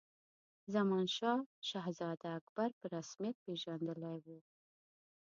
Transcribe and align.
زمانشاه 0.75 1.39
شهزاده 1.69 2.27
اکبر 2.39 2.69
په 2.79 2.85
رسمیت 2.95 3.35
پېژندلی 3.45 4.15
وو. 4.23 4.37